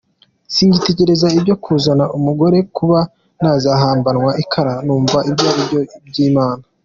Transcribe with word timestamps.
Singitekereza 0.53 1.27
ibyo 1.37 1.55
kuzana 1.63 2.05
umugore, 2.17 2.57
kuba 2.75 2.99
nazahambanwa 3.41 4.31
ikara 4.43 4.73
numva 4.85 5.19
ibyo 5.29 5.45
ari 5.51 5.63
iby’Imana. 6.05 6.63